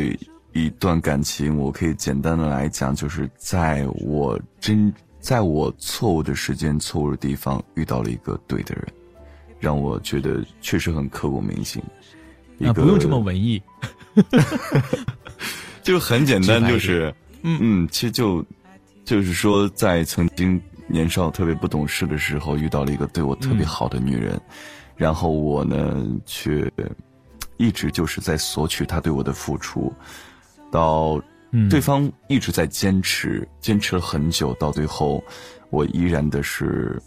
[0.53, 8.87] 一段感情，我可以简单的来讲，就是在我真在我错误的时间、错误的地方遇到了一个对的人，
[9.59, 11.83] 让我觉得确实很刻骨铭心。
[12.65, 13.61] 啊不用这么文艺，
[15.83, 18.45] 就很简单，就是嗯嗯，其实就
[19.05, 20.61] 就是说，在曾经。
[20.91, 24.41] 年少特别不懂事的时候，遇到了一个对我特别好的女人，
[24.97, 26.71] 然后我呢，却
[27.57, 29.93] 一直就是在索取她对我的付出，
[30.71, 31.21] 到
[31.69, 35.23] 对方一直在坚持，坚持了很久，到最后，
[35.71, 37.01] 我依然的是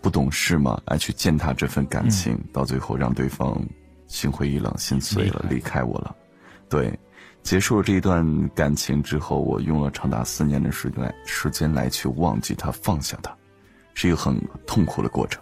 [0.00, 3.60] 不懂事嘛，来去践踏这份感情，到最后让对方
[4.06, 6.14] 心灰意冷、心碎了，离开我了，
[6.68, 6.96] 对。
[7.46, 13.32] 结束了这一段感情之后，我用了长达四年的时间时间来去忘记他、放下他，
[13.94, 15.40] 是一个很痛苦的过程。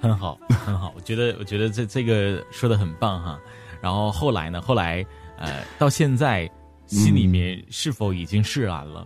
[0.00, 3.36] 很好，很好，我觉得，我觉得这这个说的很棒哈。
[3.80, 4.60] 然后后来呢？
[4.60, 5.04] 后来
[5.36, 6.48] 呃，到现在
[6.86, 9.04] 心里面是否已经释然了？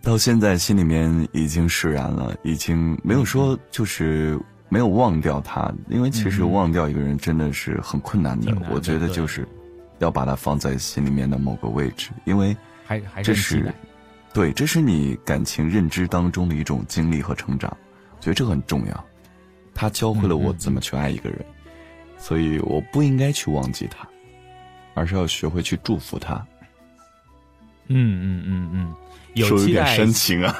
[0.00, 4.38] 到现在心里面已经释然了，已经没有说就是。
[4.74, 8.52] 没有忘掉他，因为其实忘掉一个人真的是很困难的。
[8.72, 9.46] 我觉得就是，
[10.00, 13.72] 要把它放在心里面的某个位置，因为还还这是，
[14.32, 17.70] 对，这是你感情认知当中的一种经历和成长，
[18.20, 19.04] 觉得这很重要。
[19.72, 21.38] 他教会了我怎么去爱一个人，
[22.18, 24.08] 所以我不应该去忘记他，
[24.94, 26.44] 而是要学会去祝福他。
[27.86, 28.94] 嗯嗯嗯嗯，
[29.34, 30.56] 有期待深情啊。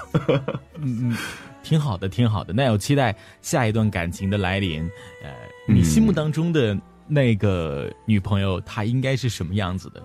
[0.79, 1.17] 嗯 嗯。
[1.65, 2.53] 挺好的，挺好的。
[2.53, 4.83] 那有期待下一段感情的来临。
[5.25, 5.31] 呃，
[5.67, 10.03] 你心目当中的那个女朋友，她应该是什么样子的？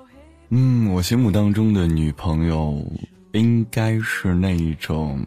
[0.49, 2.83] 嗯，我心目当中的女朋友
[3.33, 5.23] 应该是那一种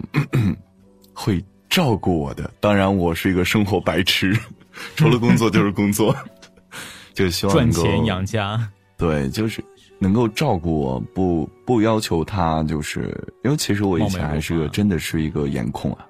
[1.15, 2.51] 会照顾我的。
[2.59, 4.37] 当然，我是一个生活白痴，
[4.97, 6.17] 除了工作就是工作，
[7.15, 8.69] 就希望赚钱养家。
[8.99, 9.63] 对，就是
[9.99, 16.07] 能够照顾我，不不要求他，就是因为其实我以前还是个真的是一个颜控啊。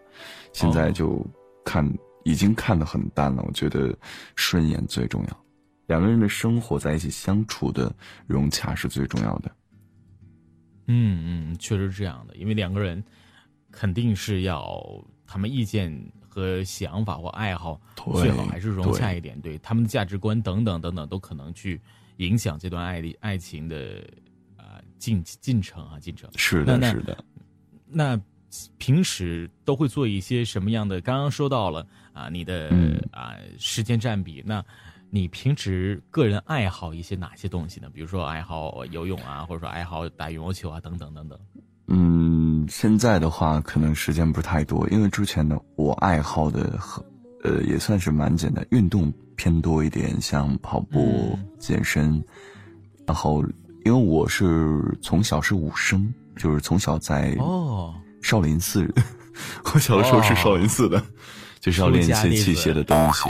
[0.53, 1.25] 现在就
[1.65, 1.87] 看
[2.25, 3.97] 已经看得很淡了，我觉得
[4.37, 5.45] 顺眼最重要，
[5.87, 7.93] 两个人的生活在一起相处的
[8.27, 9.51] 融洽是最重要的。
[10.87, 13.03] 嗯嗯，确实是这样的，因为两个人
[13.71, 14.83] 肯定是要
[15.27, 15.93] 他们意见
[16.29, 21.81] 和想法或爱好最好还是融洽一点，对他们的价值观等等等等都可能去
[22.19, 24.05] 影响这段爱的爱情的
[24.57, 26.31] 啊进进程啊进程。
[26.37, 27.25] 是的，是的，
[27.87, 28.21] 那。
[28.79, 31.01] 平时都会做一些什么样的？
[31.01, 32.71] 刚刚说到了啊，你的
[33.11, 34.43] 啊时间占比。
[34.47, 34.65] 那
[35.11, 37.88] 你平时个人爱好一些哪些东西呢？
[37.93, 41.38] 比如说爱好游泳啊，或者说爱好打羽毛球啊，等等等等。
[41.88, 47.05] 嗯，现在的话可能时间不是太多，因为之前呢，我爱好的和
[47.45, 52.23] 呃也算是蛮简单，运动偏多一点，像跑步、健身。
[53.07, 53.45] 然后，
[53.85, 57.95] 因为我是从小是武生，就是从小在哦。
[58.23, 58.89] 少林寺，
[59.75, 61.03] 我小的时候是少林寺的，
[61.61, 63.29] 就是要练一些器械的东西。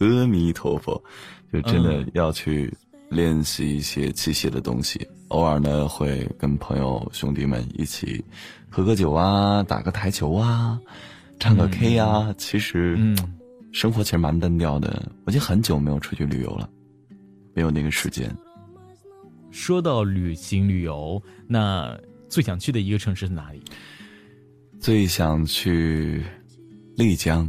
[0.00, 1.02] 阿弥陀佛，
[1.50, 2.72] 就真的要去
[3.08, 5.06] 练习一些器械的东西。
[5.28, 8.22] 偶尔呢，会跟朋友兄弟们一起
[8.68, 10.78] 喝个酒啊，打个台球啊，
[11.40, 12.34] 唱个 K 啊。
[12.36, 13.16] 其实，嗯，
[13.72, 15.10] 生活其实蛮单调的。
[15.24, 16.68] 我已经很久没有出去旅游了，
[17.54, 18.30] 没有那个时间。
[19.50, 21.98] 说到旅行旅游，那。
[22.34, 23.62] 最想去的一个城市是哪里？
[24.80, 26.20] 最想去
[26.96, 27.48] 丽江。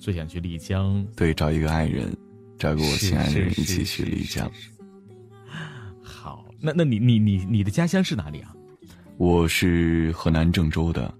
[0.00, 2.12] 最想去丽江，对，找一个爱人，
[2.58, 4.50] 找个我心爱的人一起去丽江。
[6.02, 8.52] 好，那那你你你你的家乡是哪里啊？
[9.16, 11.14] 我是河南郑州的。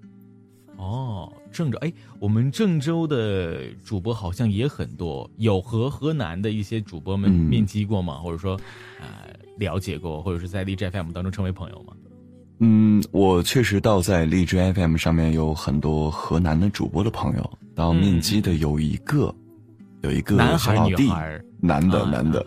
[0.78, 8.18] 哦，郑州，哎，我们郑州的主播好像也很多，有和河南的一些主播们面基过吗？
[8.18, 8.60] 或者说，
[9.00, 11.94] 呃，了解过，或者是在荔枝 FM 当中成为朋友吗？
[12.64, 19.34] 嗯，我确实到在荔枝 FM 上面有很多河南的主播的朋友，到面基的有一个，
[20.02, 21.10] 有一个小老弟，
[21.60, 22.40] 男的男的，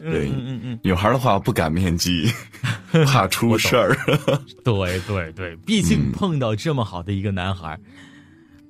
[0.00, 2.28] 对嗯嗯，女孩的话不敢面基，
[3.06, 3.96] 怕出事儿。
[4.64, 7.78] 对对对，毕竟碰到这么好的一个男孩，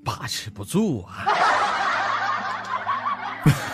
[0.05, 1.25] 把持不住啊。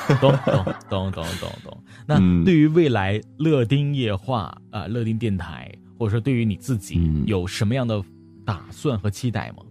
[0.21, 1.85] 懂懂懂懂懂懂。
[2.07, 5.69] 那对于未来乐丁夜话啊，乐丁电台。
[6.05, 8.05] 或者说，对于你自己有什么样的
[8.45, 9.63] 打算和期待吗？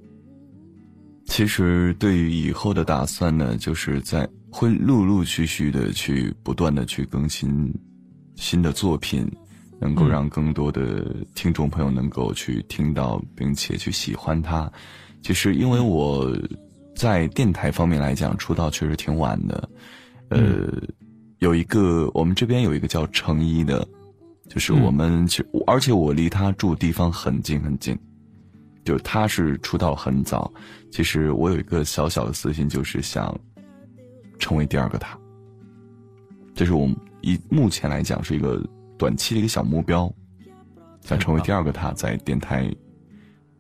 [1.26, 7.72] 其实，对于以后的打算呢，就是在会陆陆续续的去不断的去更新
[8.36, 9.32] 新的作品，
[9.80, 14.72] 能够让更多的听众朋友能够去听到，并且去喜欢它。
[15.22, 16.36] 其实，因为我
[16.96, 19.70] 在电台方面来讲出道确实挺晚的，
[20.30, 20.82] 呃，
[21.38, 23.88] 有一个我们这边有一个叫成一的。
[24.50, 27.98] 就是我们，其实而且我离他住地方很近很近，
[28.84, 30.52] 就他是出道很早。
[30.92, 33.36] 其实我有一个小小的私心，就是想
[34.38, 35.18] 成为第二个他。
[36.54, 36.88] 这是我
[37.22, 38.62] 以目前来讲是一个
[38.98, 40.14] 短期的一个小目标，
[41.02, 42.70] 想成为第二个他在电台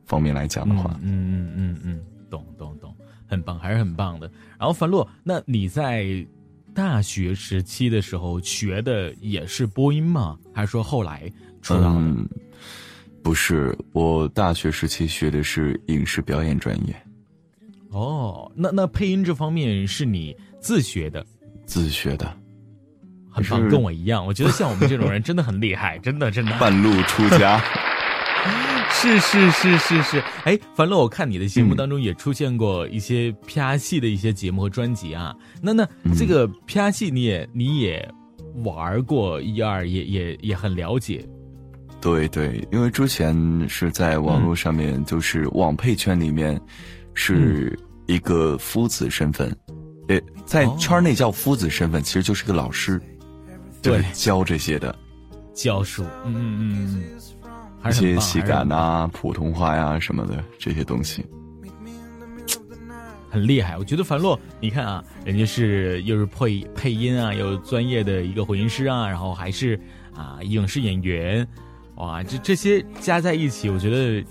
[0.06, 4.30] 方面来讲的话，嗯嗯嗯嗯，懂懂懂，很棒，还是很棒的。
[4.60, 6.28] 然后樊洛，那你在？
[6.74, 10.38] 大学时期的时候学的也是播音吗？
[10.54, 12.02] 还是说后来出道的？
[13.22, 16.96] 不是，我大学时期学的是影视表演专业。
[17.90, 21.26] 哦，那那配音这方面是你自学的？
[21.66, 22.26] 自学的，
[23.32, 24.26] 很棒，跟我一样。
[24.26, 26.52] 我觉得像我们这种人真的很厉害，真的真的。
[26.60, 27.64] 半路出家。
[28.94, 35.36] 是是是是是，哎，樊乐，我看你的节目当中也出现过一些 PR 戏的一些节目和专辑啊。
[35.62, 35.86] 那那
[36.18, 38.10] 这个 PR 戏你也你也
[38.64, 41.28] 玩过一二，也也也很了解。
[42.00, 46.60] 对对，因为之前是在网络上面，就是网配圈里面，
[47.14, 47.78] 是
[48.08, 49.54] 一个夫子身份，
[50.08, 53.02] 呃，在圈内叫夫子身份，其实就是个老师，
[53.82, 54.94] 对，教这些的，
[55.54, 57.20] 教书，嗯嗯嗯，
[57.90, 61.26] 一些喜感啊、普通话呀什么的这些东西，
[63.30, 63.78] 很厉害。
[63.78, 69.80] 我觉得樊洛，你看啊，人家是又是配配音啊，又专业的一个混音师啊，然后还是
[70.16, 71.48] 啊影视演员，
[71.96, 74.26] 哇，这这些加在一起，我觉得。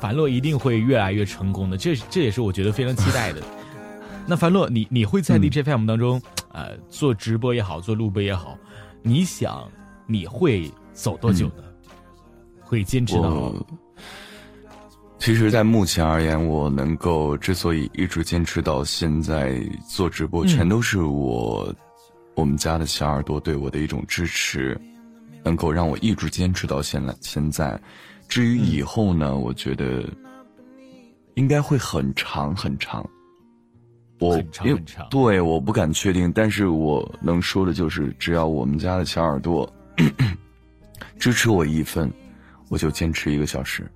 [0.00, 3.42] 樊洛一定会越来越成功的，这这也是我觉得非常期待的。
[4.26, 6.20] 那樊洛，你你会在 DJFM 当中，
[6.52, 8.56] 呃，做直播也好，做录播也好，
[9.02, 9.70] 你想
[10.06, 11.62] 你会走多久呢？
[12.64, 13.52] 会坚持到？
[15.18, 19.58] 其实，在目前而言，我能够之所以一直坚持到现在
[19.88, 21.74] 做直播，全都是我
[22.34, 24.78] 我们家的小耳朵对我的一种支持，
[25.42, 27.80] 能够让我一直坚持到现在现在。
[28.28, 30.04] 至于以后呢，我觉得
[31.34, 33.08] 应该会很长很长。
[34.20, 34.78] 我因
[35.10, 39.70] 对我不敢确定，但是我能说的就是，只要我们家的小耳朵
[41.18, 42.10] 支持我一份，
[42.74, 43.88] 我就坚持一个小时，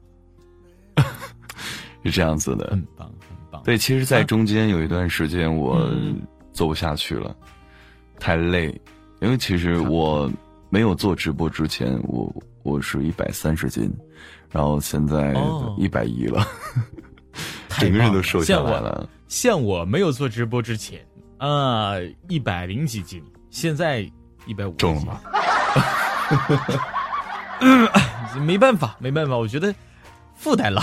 [2.04, 2.68] 是这样子的。
[2.70, 3.60] 很棒，很棒。
[3.64, 5.90] 对，其实，在中间有一段时间我
[6.52, 7.34] 做不下去了，
[8.20, 8.66] 太累，
[9.20, 10.30] 因为其实我
[10.70, 13.92] 没有做直播之前，我我是一百三十斤。
[14.48, 15.34] 然后现在
[15.76, 16.46] 一百一了，
[17.80, 19.08] 整个人都瘦下来了。
[19.26, 21.04] 像我没有做直播之前
[21.38, 21.94] 啊，
[22.28, 23.20] 一百零几斤，
[23.50, 24.08] 现在
[24.46, 25.20] 一百五重了吗？
[28.40, 29.74] 没办法，没办法，我觉得
[30.36, 30.82] 负担了。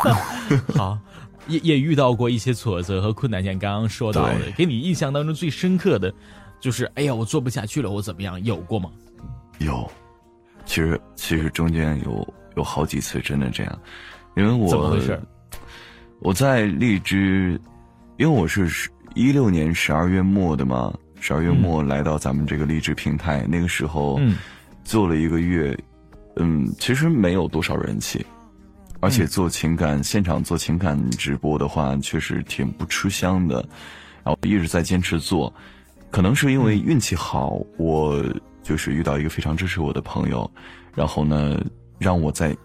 [0.74, 0.98] 好，
[1.46, 6.12] 也也遇到过一些挫折和困难，像刚刚说到的，给你印象当中最深刻的，
[6.60, 8.42] 就是哎呀，我做不下去了，我怎么样？
[8.44, 8.90] 有过吗？
[9.58, 9.90] 有，
[10.64, 12.34] 其实其实中间有。
[12.54, 13.78] 有好几次真的这样，
[14.36, 15.18] 因为我怎么回事？
[16.18, 17.58] 我在荔枝，
[18.18, 18.70] 因为我是
[19.14, 24.20] 一六年十二月末的嘛，十二月末来到咱们这个荔枝平台，那个时候
[24.84, 25.74] 做了一个月，
[26.36, 28.24] 嗯，其实没有多少人气，
[29.00, 33.56] 而且做情感现场做情感直播的话，确实挺不吃香的，
[34.24, 35.52] 然后一直在坚持做，
[36.10, 38.24] 可能是因为运气好，我
[38.62, 40.50] 就是遇到一个非常支持我的朋友，
[40.94, 41.60] 然后呢。
[41.98, 42.56] 让我在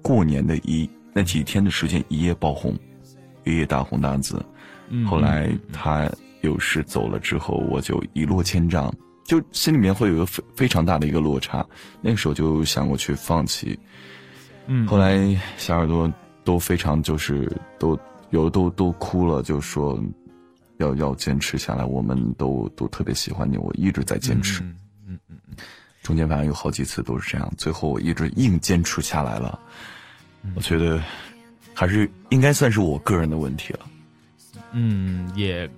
[0.00, 2.74] 过年的一那几天的时间一夜爆红，
[3.44, 4.42] 一夜大红大紫。
[5.06, 8.90] 后来他有事走了之后，我就一落千丈，
[9.30, 11.64] 就心里面会有一个非非常大的一个落差。
[12.00, 13.78] 那个时候就想过去放弃。
[14.66, 16.12] 嗯，后来小耳朵
[16.42, 17.96] 都非常就是都
[18.30, 20.02] 有都都哭了，就说
[20.78, 21.84] 要要坚持下来。
[21.84, 24.64] 我们都都特别喜欢你，我一直在坚持。
[24.64, 24.76] 嗯
[25.06, 25.36] 嗯嗯。
[26.02, 29.60] 中间反正有好几次都是这样，最后我一直硬坚持下来了。
[30.56, 31.00] 我觉得
[31.72, 33.80] 还是应该算是我个人的问题了。
[34.72, 35.70] 嗯，也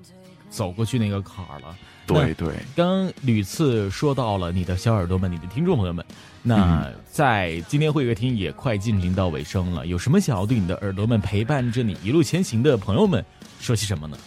[0.48, 1.76] 走过去那个坎儿了。
[2.14, 2.54] 对对。
[2.74, 6.04] 刚屡次说到了你的小耳朵们，你的听众朋友们。
[6.44, 13.24] 那在今天会客厅也快进行到尾声了，有什么想要对你的耳朵们陪伴着你一路前行的朋友们
[13.60, 14.18] 说些什么呢？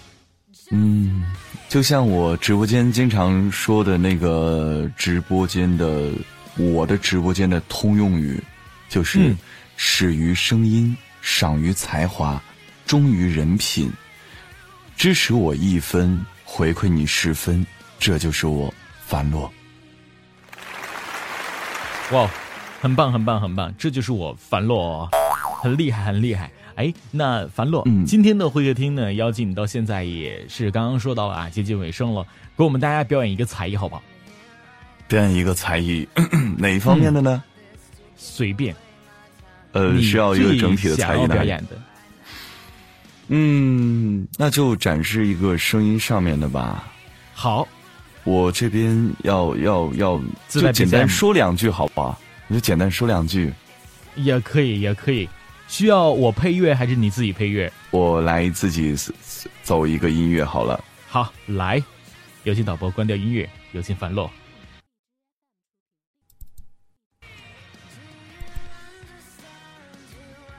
[0.72, 1.26] 嗯，
[1.68, 6.10] 就像我直播间经常说的那个直播间的，
[6.58, 8.42] 我的直播间的通用语，
[8.88, 9.36] 就是
[9.76, 12.42] 始于声音，赏于才华，
[12.88, 13.92] 忠于人品，
[14.96, 17.64] 支持我一分，回馈你十分，
[18.00, 18.74] 这就是我
[19.06, 19.52] 樊洛。
[22.12, 22.30] 哇，
[22.82, 25.10] 很棒，很棒，很棒，这就是我樊洛，
[25.62, 26.52] 很厉害，很厉害。
[26.76, 32.26] 哎，那樊洛，今天的会客厅呢，邀请你到现在也是刚刚说到了啊，接近尾声了，
[32.58, 34.04] 给我们大家表演一个才艺，好不好？
[35.08, 36.08] 表演一个才艺，
[36.58, 37.44] 哪一方面的呢？
[38.18, 38.76] 随便。
[39.72, 41.78] 呃，需要一个整体的才艺表演的。
[43.28, 46.88] 嗯，那就展示一个声音上面的吧。
[47.34, 47.68] 好，
[48.26, 52.20] 我这边要要要，就简单说两句，好不好？
[52.48, 53.54] 你就简单说两句。
[54.16, 55.30] 也可以，也可以。
[55.68, 57.72] 需要我配乐还是你自己配乐？
[57.92, 58.96] 我来自己
[59.62, 60.84] 走一个音乐好了。
[61.08, 61.82] 好，来，
[62.44, 64.30] 有请导播关掉音乐，有请樊洛。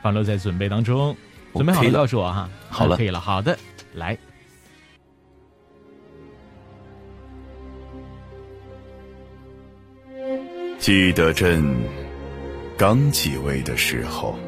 [0.03, 1.17] 樊洛在准备当中，
[1.53, 2.49] 准备好了告诉我哈。
[2.71, 3.19] 好了，可以了。
[3.19, 3.59] 好的，
[3.95, 4.17] 来。
[10.87, 11.65] 记得朕
[12.79, 14.39] 刚继位的时候。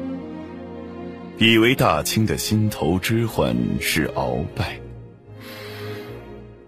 [1.37, 4.79] 以为大清的心头之患是鳌拜，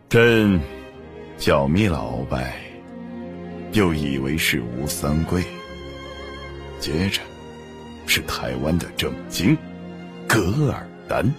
[0.09, 0.59] 朕
[1.37, 2.53] 剿灭了鳌拜，
[3.71, 5.41] 又以为是吴三桂，
[6.81, 7.21] 接着
[8.05, 9.57] 是台湾的郑经、
[10.27, 11.33] 噶尔丹，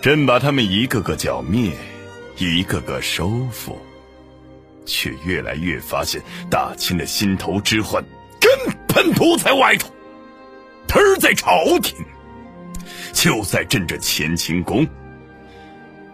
[0.00, 1.72] 朕把他们一个个剿灭，
[2.36, 3.76] 一个个收复，
[4.88, 6.20] 却越来越发现
[6.50, 8.02] 大清的心头之患
[8.40, 8.50] 根
[8.88, 9.88] 本不在外头，
[10.92, 11.94] 而在朝廷，
[13.12, 14.84] 就在朕这乾清宫，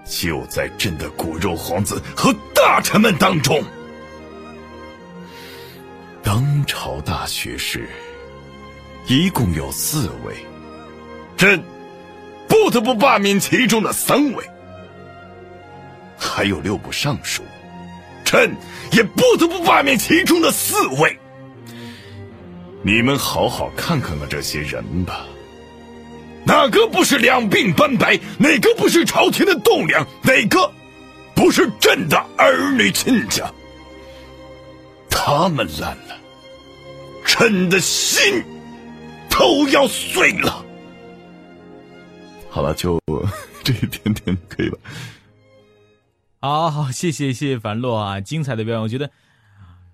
[0.05, 3.63] 就在朕的骨肉皇子和大臣们当中。
[6.23, 7.89] 当朝大学士
[9.07, 10.35] 一共有四位，
[11.37, 11.63] 朕。
[12.47, 14.45] 不得不罢免其中的三位，
[16.17, 17.43] 还有六部尚书，
[18.35, 18.53] 朕
[18.91, 21.17] 也不得不罢免其中的四位。
[22.83, 25.25] 你们好好看看看这些人吧，
[26.45, 28.19] 哪个不是两鬓斑白？
[28.37, 30.05] 哪个不是朝廷的栋梁？
[30.25, 30.69] 哪个
[31.33, 33.49] 不是朕的儿女亲家？
[35.09, 36.17] 他们烂了，
[37.25, 38.43] 朕的心
[39.31, 40.65] 都要碎了。
[42.51, 43.01] 好了，就
[43.63, 44.79] 这一点点可以了。
[46.45, 49.09] 好好，谢谢谢谢樊洛啊，精彩的表演，我觉得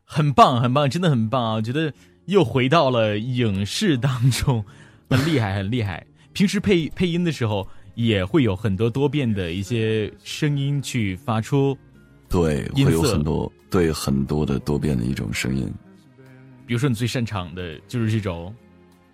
[0.05, 1.53] 很棒很棒，真的很棒啊！
[1.53, 1.93] 我觉得
[2.27, 4.65] 又回到了影视当中，
[5.09, 6.05] 很厉害很厉害。
[6.33, 11.79] 平时配配音的时候，也会有很多多变的一些声音去发出，
[12.29, 15.73] 对，会有很多对很多的多变的一种声音。
[16.67, 18.53] 比如说，你最擅长的就是这种。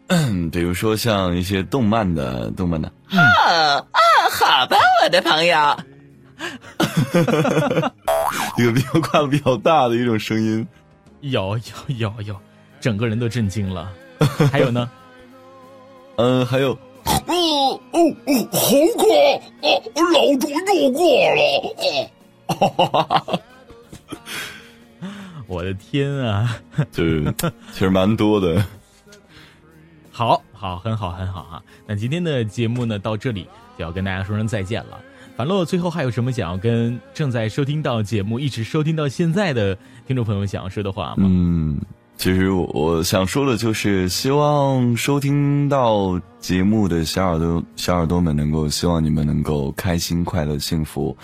[0.06, 5.54] 嗯， 比如说像一些动漫的动漫的，啊啊，好吧，我的朋友，
[8.58, 10.66] 一个比较跨度比较大的一种声音，
[11.20, 12.36] 有有有有，
[12.80, 13.92] 整个人都震惊了。
[14.50, 14.90] 还有呢，
[16.16, 19.04] 嗯，还有，哦哦哦，好过，
[19.62, 20.56] 哦，老主又
[20.92, 21.02] 过
[21.34, 21.40] 了，
[22.46, 23.40] 哦，
[25.46, 26.58] 我的天啊，
[26.90, 27.34] 就是
[27.72, 28.64] 其实蛮多的。
[30.10, 31.62] 好好，很好，很好啊。
[31.86, 33.46] 那今天的节目呢，到这里
[33.78, 34.98] 就要跟大家说声再见了。
[35.36, 39.76] 樊洛最后还有什么想要跟正在收听到节目、一直收听到现在的
[40.06, 41.26] 听众朋友想要说的话吗？
[41.28, 41.78] 嗯，
[42.16, 51.14] 其实我我想说的就是，希望收听到节目的小耳朵、小耳朵们能够，希望你们能够开心、快乐、幸福。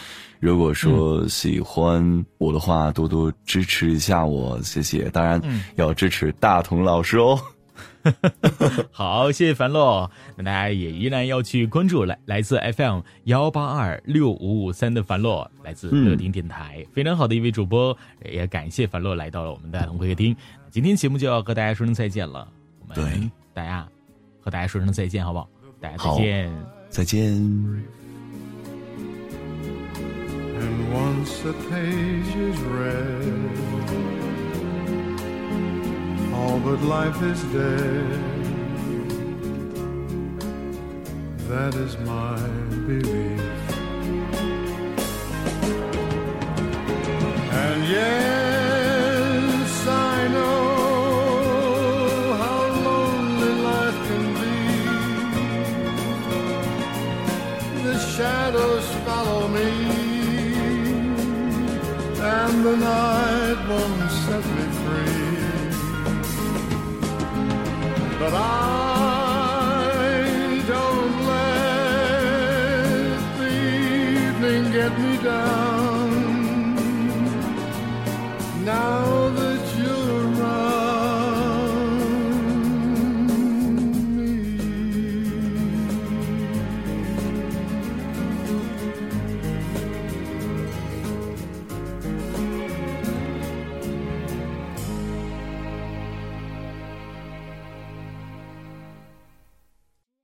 [0.41, 5.09] 如果说喜欢我的话，多多支持一下我，谢谢。
[5.09, 5.41] 当然
[5.77, 7.39] 要支持大同老师哦。
[8.91, 10.11] 好，谢谢樊洛。
[10.37, 17.97] 那大家也依然要去关注来来自 FM 幺八二六五五三的樊洛，来自乐听电台，非常好的一位主播。
[18.25, 20.37] 也感谢樊洛来到了我们的大同会客厅。
[20.71, 22.49] 今天节目就要和大家说声再见了。
[22.81, 23.87] 我们大家
[24.41, 25.49] 和大家说声再见，好不好？
[25.81, 26.53] 大家再见，
[26.89, 27.73] 再见。
[36.43, 38.21] All but life is dead.
[41.51, 42.39] That is my
[42.87, 43.41] belief.
[47.63, 50.63] And yes, I know
[52.43, 54.59] how lonely life can be.
[57.87, 59.71] The shadows follow me,
[62.37, 64.02] and the night won't
[68.31, 68.92] but I